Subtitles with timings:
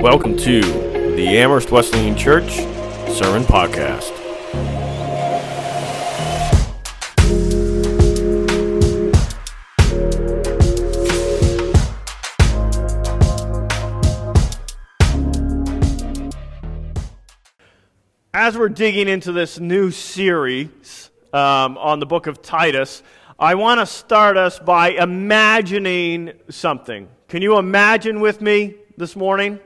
[0.00, 2.52] Welcome to the Amherst Wesleyan Church
[3.12, 4.10] Sermon Podcast.
[18.32, 23.02] As we're digging into this new series um, on the book of Titus,
[23.38, 27.06] I want to start us by imagining something.
[27.28, 29.60] Can you imagine with me this morning?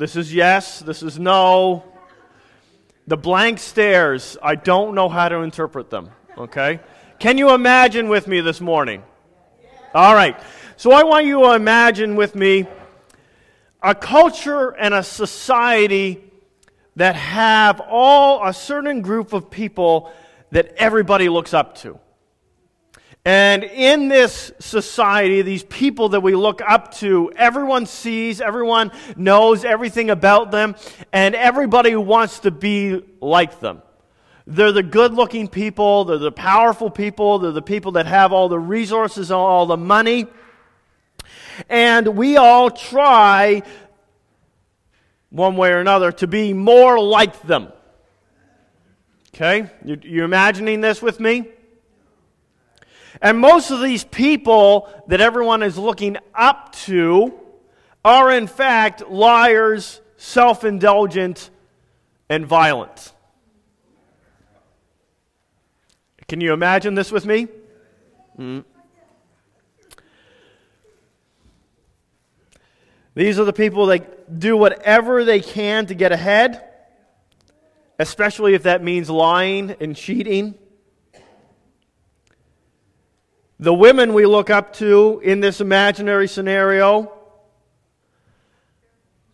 [0.00, 1.84] This is yes, this is no.
[3.06, 6.08] The blank stares, I don't know how to interpret them,
[6.38, 6.80] okay?
[7.18, 9.02] Can you imagine with me this morning?
[9.94, 10.40] All right.
[10.78, 12.66] So I want you to imagine with me
[13.82, 16.24] a culture and a society
[16.96, 20.10] that have all a certain group of people
[20.50, 21.98] that everybody looks up to.
[23.24, 29.62] And in this society, these people that we look up to, everyone sees, everyone knows
[29.64, 30.74] everything about them,
[31.12, 33.82] and everybody wants to be like them.
[34.46, 38.48] They're the good looking people, they're the powerful people, they're the people that have all
[38.48, 40.26] the resources, and all the money.
[41.68, 43.62] And we all try,
[45.28, 47.70] one way or another, to be more like them.
[49.34, 49.70] Okay?
[49.84, 51.48] You, you imagining this with me?
[53.20, 57.34] And most of these people that everyone is looking up to
[58.04, 61.50] are, in fact, liars, self indulgent,
[62.28, 63.12] and violent.
[66.28, 67.48] Can you imagine this with me?
[68.38, 68.64] Mm.
[73.14, 76.64] These are the people that do whatever they can to get ahead,
[77.98, 80.54] especially if that means lying and cheating.
[83.60, 87.12] The women we look up to in this imaginary scenario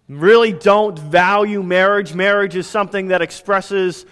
[0.09, 2.13] really don't value marriage.
[2.13, 4.05] Marriage is something that expresses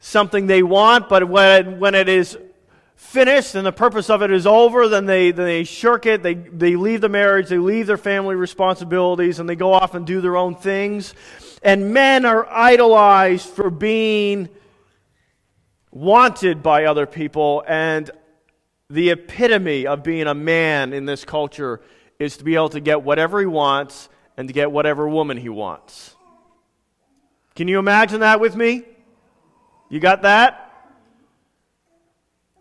[0.00, 2.38] something they want, but when, when it is
[2.94, 6.22] finished and the purpose of it is over, then they, then they shirk it.
[6.22, 10.06] They, they leave the marriage, they leave their family responsibilities, and they go off and
[10.06, 11.12] do their own things.
[11.62, 14.48] And men are idolized for being
[15.90, 18.10] wanted by other people and
[18.88, 21.80] the epitome of being a man in this culture
[22.18, 25.48] is to be able to get whatever he wants and to get whatever woman he
[25.48, 26.14] wants.
[27.54, 28.84] Can you imagine that with me?
[29.88, 30.62] You got that?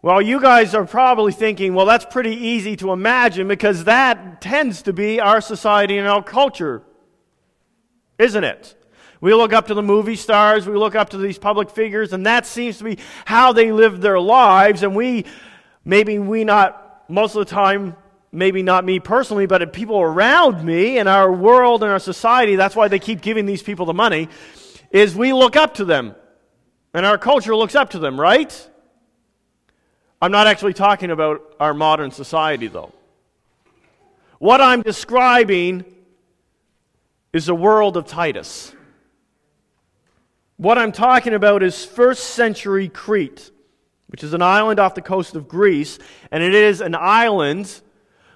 [0.01, 4.83] Well, you guys are probably thinking, well, that's pretty easy to imagine because that tends
[4.83, 6.83] to be our society and our culture,
[8.19, 8.75] isn't it?
[9.19, 12.25] We look up to the movie stars, we look up to these public figures, and
[12.27, 15.25] that seems to be how they live their lives, and we
[15.85, 17.96] Maybe we not, most of the time,
[18.31, 22.75] maybe not me personally, but people around me in our world and our society, that's
[22.75, 24.28] why they keep giving these people the money,
[24.90, 26.16] is we look up to them.
[26.94, 28.69] And our culture looks up to them, right?
[30.22, 32.94] I'm not actually talking about our modern society, though.
[34.40, 35.85] What I'm describing
[37.31, 38.73] is the world of Titus.
[40.57, 43.52] What I'm talking about is first century Crete
[44.15, 45.99] which is an island off the coast of Greece,
[46.31, 47.81] and it is an island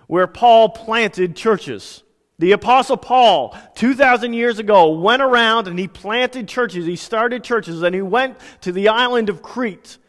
[0.07, 2.03] where Paul planted churches.
[2.37, 6.85] The Apostle Paul, 2,000 years ago, went around and he planted churches.
[6.85, 9.99] He started churches, and he went to the island of Crete.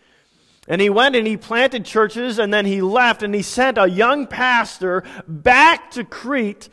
[0.67, 3.89] And he went and he planted churches, and then he left and he sent a
[3.89, 6.69] young pastor back to Crete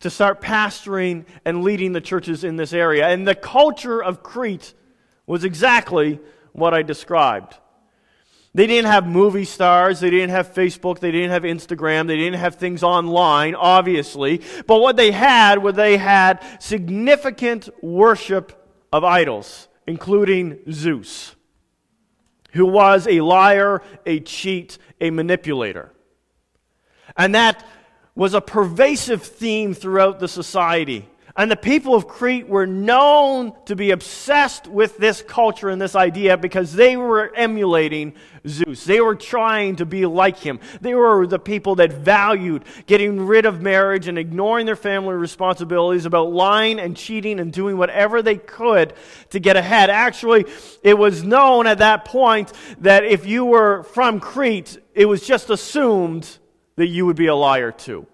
[0.00, 3.08] to start pastoring and leading the churches in this area.
[3.08, 4.74] And the culture of Crete
[5.26, 6.20] was exactly
[6.52, 7.56] what I described.
[8.54, 10.00] They didn't have movie stars.
[10.00, 10.98] They didn't have Facebook.
[10.98, 12.06] They didn't have Instagram.
[12.06, 14.42] They didn't have things online, obviously.
[14.66, 18.52] But what they had was they had significant worship
[18.92, 21.34] of idols, including Zeus,
[22.52, 25.90] who was a liar, a cheat, a manipulator.
[27.16, 27.66] And that
[28.14, 31.08] was a pervasive theme throughout the society.
[31.34, 35.96] And the people of Crete were known to be obsessed with this culture and this
[35.96, 38.12] idea because they were emulating
[38.46, 38.84] Zeus.
[38.84, 40.60] They were trying to be like him.
[40.82, 46.04] They were the people that valued getting rid of marriage and ignoring their family responsibilities,
[46.04, 48.92] about lying and cheating and doing whatever they could
[49.30, 49.88] to get ahead.
[49.88, 50.44] Actually,
[50.82, 55.48] it was known at that point that if you were from Crete, it was just
[55.48, 56.38] assumed
[56.76, 58.06] that you would be a liar too.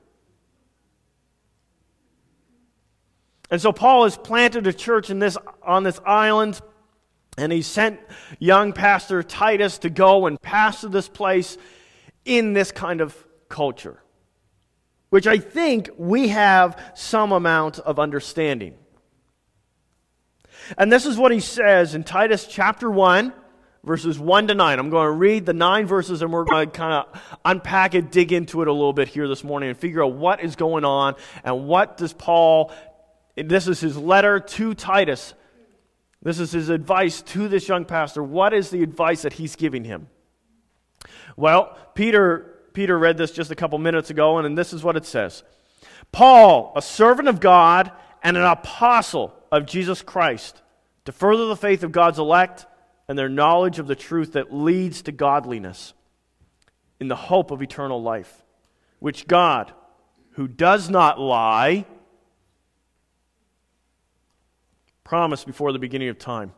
[3.50, 6.60] And so Paul has planted a church in this, on this island,
[7.38, 8.00] and he sent
[8.38, 11.56] young pastor Titus to go and pastor this place
[12.24, 13.16] in this kind of
[13.48, 14.02] culture.
[15.10, 18.74] which I think we have some amount of understanding.
[20.76, 23.32] And this is what he says in Titus chapter 1,
[23.84, 24.78] verses 1 to 9.
[24.78, 28.10] I'm going to read the nine verses and we're going to kind of unpack it,
[28.12, 30.84] dig into it a little bit here this morning and figure out what is going
[30.84, 32.70] on and what does Paul,
[33.44, 35.34] this is his letter to Titus.
[36.22, 38.22] This is his advice to this young pastor.
[38.22, 40.08] What is the advice that he's giving him?
[41.36, 45.04] Well, Peter Peter read this just a couple minutes ago, and this is what it
[45.04, 45.42] says
[46.12, 47.90] Paul, a servant of God
[48.22, 50.62] and an apostle of Jesus Christ,
[51.04, 52.66] to further the faith of God's elect
[53.08, 55.92] and their knowledge of the truth that leads to godliness
[57.00, 58.44] in the hope of eternal life,
[59.00, 59.72] which God,
[60.32, 61.84] who does not lie,
[65.08, 66.52] promised before the beginning of time,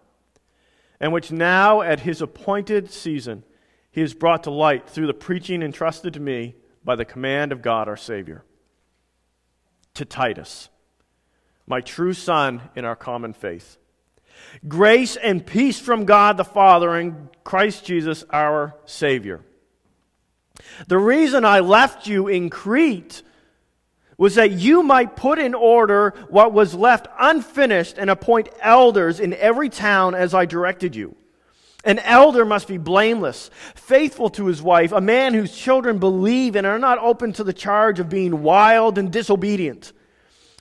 [0.98, 3.44] and which now at his appointed season
[3.92, 7.62] he has brought to light through the preaching entrusted to me by the command of
[7.62, 8.44] God our Savior.
[9.94, 10.68] To Titus,
[11.64, 13.78] my true son in our common faith.
[14.66, 19.42] Grace and peace from God the Father and Christ Jesus our Savior.
[20.88, 23.22] The reason I left you in Crete
[24.20, 29.32] was that you might put in order what was left unfinished and appoint elders in
[29.32, 31.16] every town as I directed you.
[31.84, 36.66] An elder must be blameless, faithful to his wife, a man whose children believe and
[36.66, 39.94] are not open to the charge of being wild and disobedient.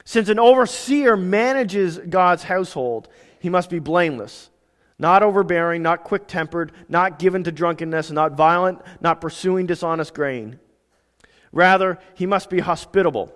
[0.06, 3.10] Since an overseer manages God's household,
[3.42, 4.50] he must be blameless,
[4.98, 10.62] not overbearing, not quick tempered, not given to drunkenness, not violent, not pursuing dishonest gain.
[11.52, 13.34] Rather, he must be hospitable,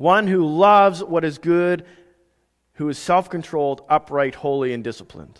[0.00, 1.84] one who loves what is good,
[2.72, 5.38] who is self controlled, upright, holy, and disciplined.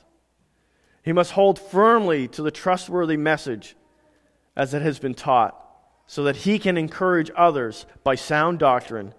[1.02, 3.74] He must hold firmly to the trustworthy message
[4.54, 5.58] as it has been taught,
[6.06, 9.14] so that he can encourage others by sound doctrine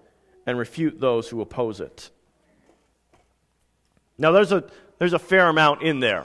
[0.46, 2.10] and refute those who oppose it.
[4.18, 4.62] Now, there's a,
[5.00, 6.24] there's a fair amount in there.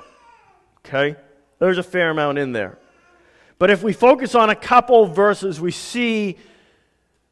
[0.85, 1.15] Okay?
[1.57, 2.77] There's a fair amount in there.
[3.57, 6.37] But if we focus on a couple verses, we see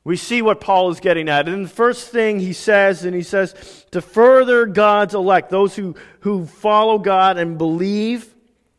[0.06, 1.50] we see what Paul is getting at.
[1.50, 5.96] And the first thing he says, and he says, to further God's elect, those who,
[6.20, 8.34] who follow God and believe,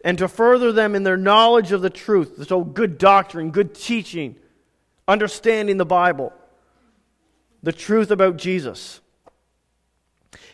[0.04, 2.46] and to further them in their knowledge of the truth.
[2.46, 4.36] So, good doctrine, good teaching,
[5.08, 6.32] understanding the Bible,
[7.60, 9.00] the truth about Jesus.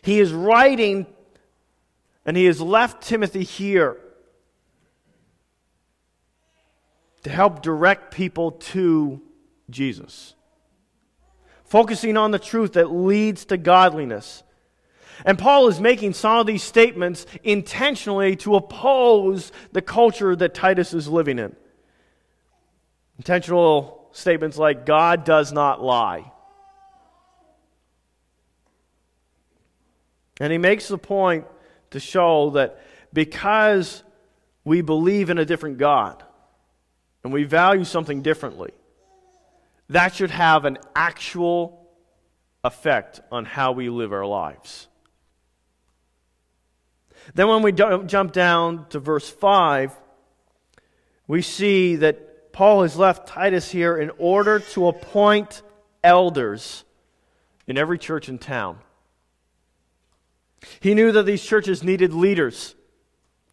[0.00, 1.06] He is writing,
[2.24, 3.98] and he has left Timothy here
[7.24, 9.20] to help direct people to
[9.68, 10.34] Jesus
[11.72, 14.42] focusing on the truth that leads to godliness.
[15.24, 20.92] And Paul is making some of these statements intentionally to oppose the culture that Titus
[20.92, 21.56] is living in.
[23.16, 26.30] Intentional statements like, God does not lie.
[30.40, 31.46] And he makes the point
[31.92, 32.82] to show that
[33.14, 34.02] because
[34.62, 36.22] we believe in a different God
[37.24, 38.72] and we value something differently,
[39.92, 41.88] that should have an actual
[42.64, 44.88] effect on how we live our lives.
[47.34, 49.92] Then, when we jump down to verse 5,
[51.26, 55.62] we see that Paul has left Titus here in order to appoint
[56.02, 56.84] elders
[57.66, 58.78] in every church in town.
[60.80, 62.74] He knew that these churches needed leaders,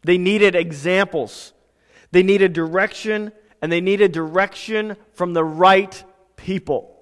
[0.03, 1.53] they needed examples,
[2.11, 3.31] they needed direction,
[3.61, 6.03] and they needed direction from the right
[6.39, 6.95] people.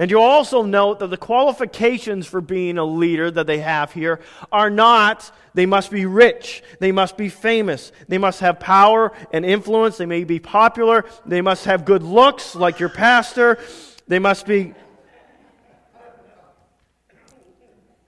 [0.00, 4.20] And you also note that the qualifications for being a leader that they have here
[4.52, 9.44] are not they must be rich, they must be famous, they must have power and
[9.44, 13.58] influence, they may be popular, they must have good looks like your pastor,
[14.06, 14.72] they must be.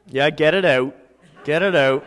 [0.06, 0.96] Yeah, get it out.
[1.44, 2.04] Get it out.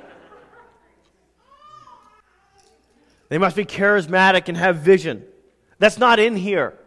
[3.28, 5.26] They must be charismatic and have vision.
[5.80, 6.78] That's not in here.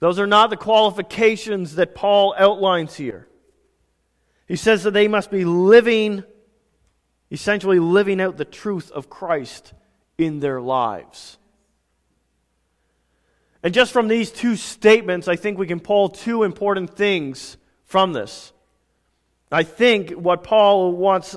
[0.00, 3.28] Those are not the qualifications that Paul outlines here.
[4.46, 6.24] He says that they must be living,
[7.30, 9.74] essentially living out the truth of Christ
[10.16, 11.38] in their lives.
[13.62, 18.12] And just from these two statements, I think we can pull two important things from
[18.12, 18.52] this.
[19.50, 21.36] I think what Paul wants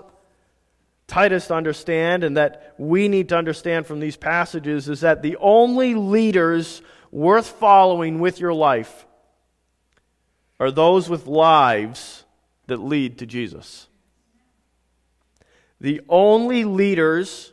[1.07, 5.35] Titus to understand and that we need to understand from these passages is that the
[5.37, 9.05] only leaders worth following with your life
[10.59, 12.23] are those with lives
[12.67, 13.87] that lead to Jesus.
[15.79, 17.51] The only leaders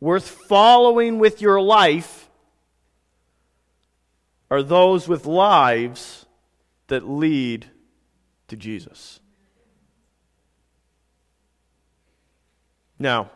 [0.00, 2.28] worth following with your life
[4.50, 6.26] are those with lives
[6.88, 7.66] that lead
[8.48, 9.20] to Jesus.
[12.98, 13.30] Now,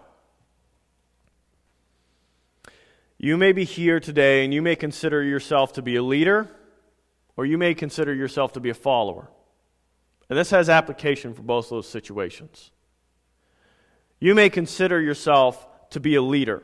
[3.22, 6.48] you may be here today and you may consider yourself to be a leader,
[7.36, 9.30] or you may consider yourself to be a follower.
[10.30, 12.70] And this has application for both those situations.
[14.20, 16.62] You may consider yourself to be a leader.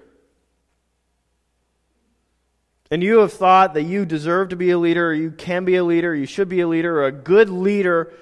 [2.90, 5.76] And you have thought that you deserve to be a leader, or you can be
[5.76, 8.14] a leader, you should be a leader, or a good leader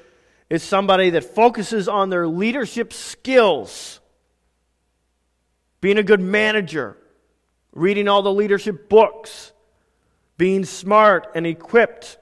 [0.50, 4.00] is somebody that focuses on their leadership skills,
[5.80, 6.96] being a good manager,
[7.74, 9.52] reading all the leadership books,
[10.38, 12.18] being smart and equipped.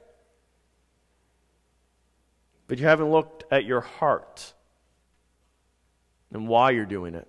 [2.67, 4.55] But you haven't looked at your heart
[6.33, 7.29] and why you're doing it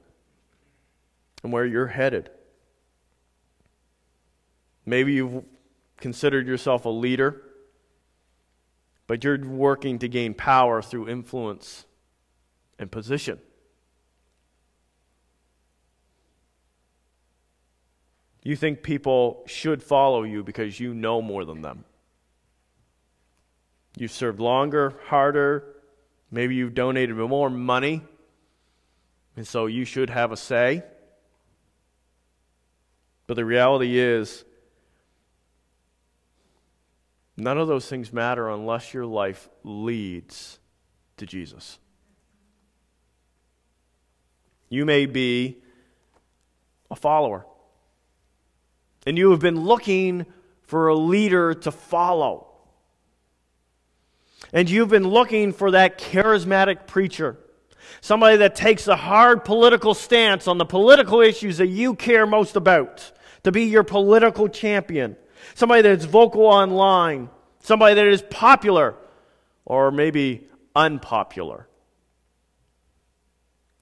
[1.43, 2.29] and where you're headed.
[4.85, 5.43] Maybe you've
[5.97, 7.41] considered yourself a leader,
[9.07, 11.85] but you're working to gain power through influence
[12.79, 13.39] and position.
[18.43, 21.85] You think people should follow you because you know more than them.
[23.97, 25.63] You've served longer, harder.
[26.29, 28.01] Maybe you've donated more money,
[29.37, 30.83] and so you should have a say.
[33.27, 34.43] But the reality is,
[37.37, 40.59] none of those things matter unless your life leads
[41.17, 41.77] to Jesus.
[44.69, 45.59] You may be
[46.89, 47.45] a follower,
[49.05, 50.25] and you have been looking
[50.61, 52.47] for a leader to follow.
[54.51, 57.37] And you've been looking for that charismatic preacher.
[58.01, 62.55] Somebody that takes a hard political stance on the political issues that you care most
[62.55, 63.11] about,
[63.43, 65.15] to be your political champion,
[65.55, 67.29] somebody that's vocal online,
[67.59, 68.95] somebody that is popular.
[69.65, 71.69] Or maybe unpopular.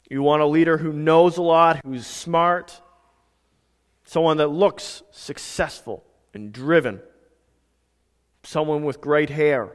[0.10, 2.80] You want a leader who knows a lot, who's smart,
[4.12, 6.04] someone that looks successful
[6.34, 7.00] and driven,
[8.44, 9.72] someone with great hair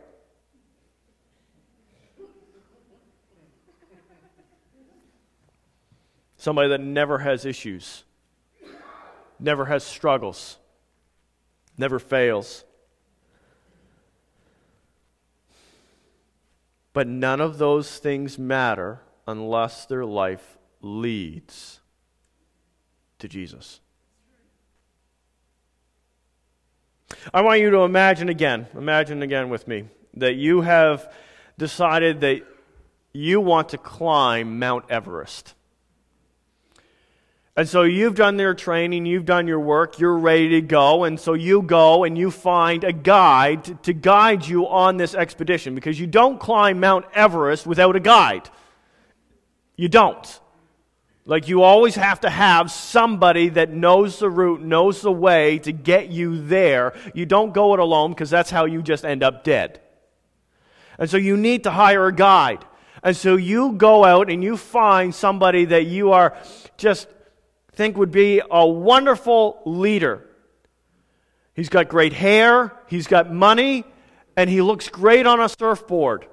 [6.36, 8.04] Somebody that never has issues,
[9.40, 10.58] never has struggles,
[11.78, 12.64] never fails.
[16.92, 21.80] But none of those things matter unless their life leads
[23.18, 23.80] to Jesus.
[27.32, 29.84] I want you to imagine again, imagine again with me,
[30.14, 31.12] that you have
[31.58, 32.42] decided that
[33.12, 35.54] you want to climb Mount Everest.
[37.58, 41.04] And so you've done your training, you've done your work, you're ready to go.
[41.04, 45.74] And so you go and you find a guide to, guide you on this expedition
[45.74, 48.50] because you don't climb Mount Everest without a guide.
[49.74, 50.40] You don't.
[51.28, 55.72] Like you always have to have somebody that knows the route, knows the way to
[55.72, 56.94] get you there.
[57.14, 59.80] You don't go it alone because that's how you just end up dead.
[60.98, 62.64] And so you need to hire a guide.
[63.02, 66.36] And so you go out and you find somebody that you are
[66.76, 67.08] just
[67.72, 70.24] think would be a wonderful leader.
[71.54, 73.84] He's got great hair, he's got money,
[74.36, 76.26] and he looks great on a surfboard.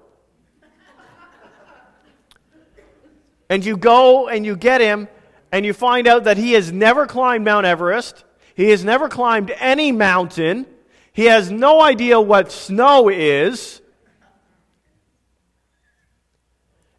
[3.54, 5.08] And you go and you get him,
[5.52, 8.24] and you find out that he has never climbed Mount Everest,
[8.56, 10.66] he has never climbed any mountain,
[11.12, 13.80] he has no idea what snow is.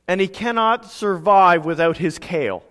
[0.06, 2.62] And he cannot survive without his kale.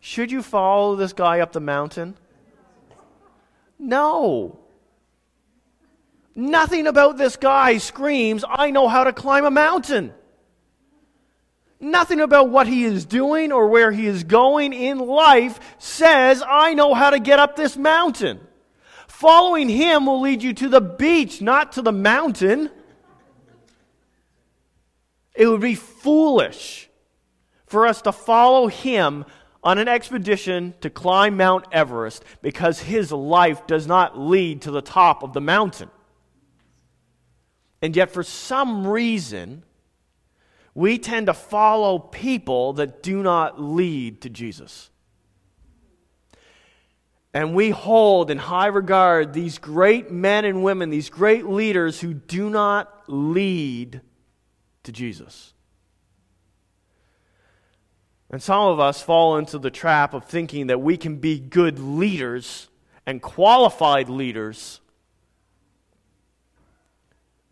[0.00, 2.16] Should you follow this guy up the mountain?
[3.78, 4.63] No.
[6.34, 10.12] Nothing about this guy screams, I know how to climb a mountain.
[11.78, 16.74] Nothing about what he is doing or where he is going in life says, I
[16.74, 18.40] know how to get up this mountain.
[19.06, 22.70] Following him will lead you to the beach, not to the mountain.
[25.34, 26.88] It would be foolish
[27.66, 29.24] for us to follow him
[29.62, 34.82] on an expedition to climb Mount Everest because his life does not lead to the
[34.82, 35.90] top of the mountain.
[37.84, 39.62] And yet, for some reason,
[40.74, 44.88] we tend to follow people that do not lead to Jesus.
[47.34, 52.14] And we hold in high regard these great men and women, these great leaders who
[52.14, 54.00] do not lead
[54.84, 55.52] to Jesus.
[58.30, 61.78] And some of us fall into the trap of thinking that we can be good
[61.78, 62.70] leaders
[63.04, 64.80] and qualified leaders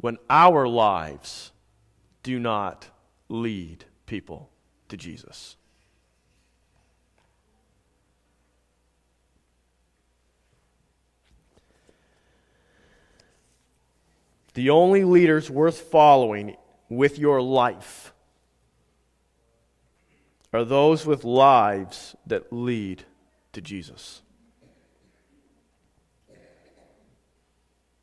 [0.03, 1.53] when our lives
[2.25, 2.89] do not
[3.29, 4.51] lead people
[4.89, 5.57] to Jesus.
[14.55, 16.57] The only leaders worth following
[16.89, 18.13] with your life
[20.53, 23.05] are those with lives that lead
[23.53, 24.21] to Jesus.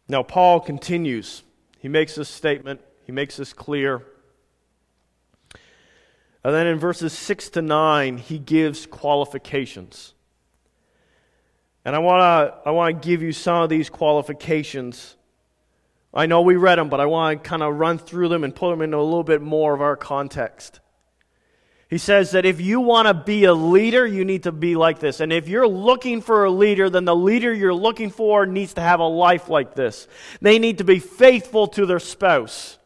[0.08, 1.44] Now, Paul continues.
[1.80, 4.06] He makes this statement, he makes this clear.
[6.44, 10.14] And then in verses 6 to 9, he gives qualifications.
[11.84, 15.16] And I want to I want to give you some of these qualifications
[16.14, 18.56] I know we read them, but I want to kind of run through them and
[18.56, 20.80] put them into a little bit more of our context.
[21.90, 25.00] He says that if you want to be a leader, you need to be like
[25.00, 25.20] this.
[25.20, 28.82] And if you're looking for a leader, then the leader you're looking for needs to
[28.82, 30.08] have a life like this.
[30.40, 32.78] They need to be faithful to their spouse.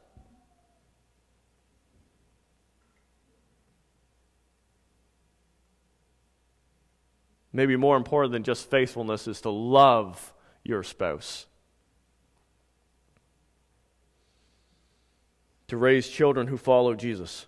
[7.52, 10.34] Maybe more important than just faithfulness is to love
[10.64, 11.46] your spouse.
[15.74, 17.48] to raise children who follow Jesus,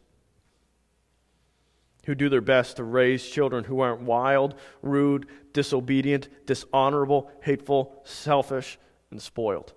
[2.06, 8.78] who do their best to raise children who aren't wild, rude, disobedient, dishonorable, hateful, selfish,
[9.12, 9.74] and spoiled.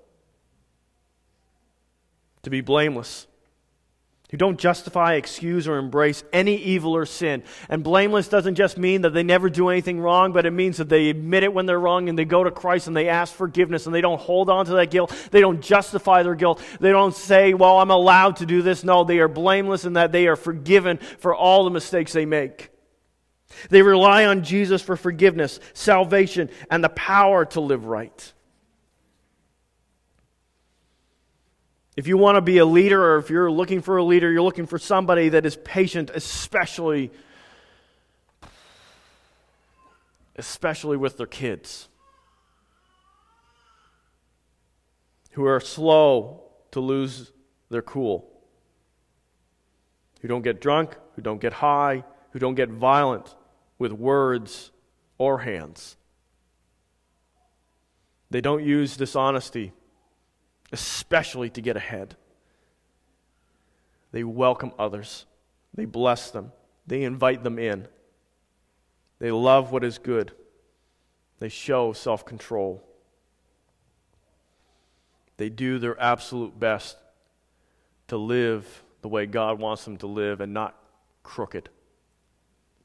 [2.43, 3.28] To be blameless
[4.31, 7.43] who don't justify, excuse, or embrace any evil or sin.
[7.71, 10.91] And blameless doesn't just mean that they never do anything wrong, but it means that
[10.91, 13.87] they admit it when they're wrong and they go to Christ and they ask forgiveness
[13.87, 15.15] and they don't hold on to that guilt.
[15.31, 16.63] They don't justify their guilt.
[16.79, 18.85] They don't say, well, I'm allowed to do this.
[18.85, 22.71] No, they are blameless in that they are forgiven for all the mistakes they make.
[23.71, 28.33] They rely on Jesus for forgiveness, salvation, and the power to live right.
[31.99, 34.41] If you want to be a leader or if you're looking for a leader, you're
[34.41, 37.11] looking for somebody that is patient, especially
[40.37, 41.89] especially with their kids.
[45.33, 47.33] Who are slow to lose
[47.69, 48.31] their cool.
[50.21, 53.35] Who don't get drunk, who don't get high, who don't get violent
[53.77, 54.71] with words
[55.19, 55.97] or hands.
[58.31, 59.73] They don't use dishonesty
[60.73, 62.17] especially to get ahead.
[64.13, 65.27] They welcome others,
[65.75, 66.53] they bless them,
[66.87, 67.89] they invite them in.
[69.19, 70.33] They love what is good,
[71.41, 72.83] they show self control.
[75.37, 76.97] They do their absolute best
[78.09, 80.77] to live the way God wants them to live and not
[81.23, 81.69] crooked,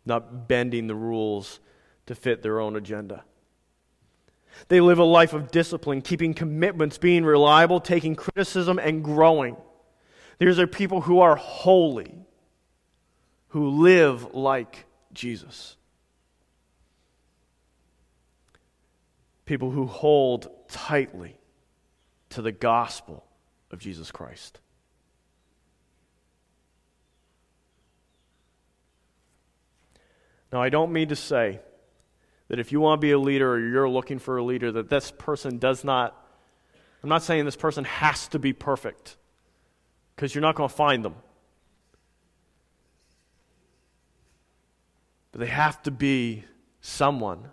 [0.06, 1.60] not bending the rules
[2.06, 3.24] to fit their own agenda.
[4.68, 9.58] They live a life of discipline, keeping commitments, being reliable, taking criticism, and growing.
[10.40, 12.16] These are people who are holy,
[13.50, 15.78] who live like Jesus.
[19.46, 21.38] People who hold tightly
[22.30, 23.26] to the gospel
[23.72, 24.60] of Jesus Christ.
[30.52, 31.60] Now, I don't mean to say
[32.54, 34.88] that if you want to be a leader or you're looking for a leader, that
[34.88, 36.16] this person does not,
[37.02, 39.18] I'm not saying this person has to be perfect,
[40.16, 41.16] because you're not going to find them.
[45.32, 46.44] But they have to be
[46.80, 47.50] someone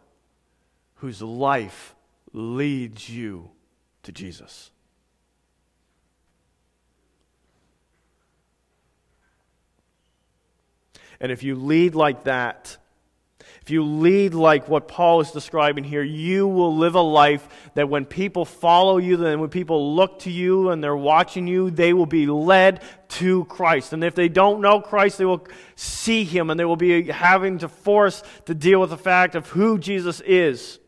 [0.97, 1.95] whose life
[2.35, 3.53] leads you
[4.03, 4.71] to Jesus.
[11.19, 12.77] And if you lead like that,
[13.71, 18.05] you lead like what Paul is describing here, you will live a life that when
[18.05, 22.07] people follow you, then when people look to you and they're watching you, they will
[22.07, 23.93] be led to Christ.
[23.93, 27.59] And if they don't know Christ, they will see him and they will be having
[27.59, 30.79] to force to deal with the fact of who Jesus is.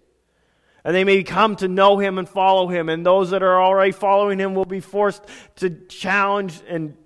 [0.85, 2.89] And they may come to know him and follow him.
[2.89, 5.25] And those that are already following him will be forced
[5.57, 6.97] to challenge and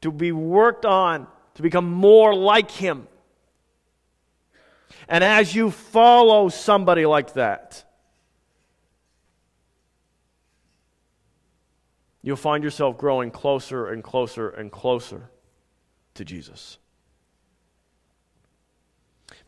[0.00, 3.06] to be worked on to become more like him.
[5.10, 7.84] And as you follow somebody like that,
[12.22, 15.28] you'll find yourself growing closer and closer and closer
[16.14, 16.78] to Jesus.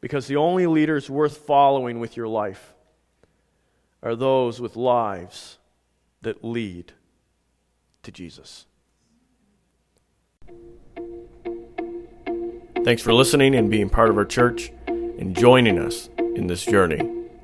[0.01, 2.75] Because the only leaders worth following with your life
[4.03, 5.59] are those with lives
[6.23, 6.93] that lead
[8.03, 8.67] to Jesus.
[12.85, 14.73] Thanks for listening and being part of our church
[15.19, 16.99] and joining us in this journey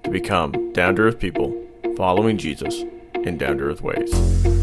[0.04, 1.54] to become down to earth people
[1.96, 4.58] following Jesus in down to earth ways.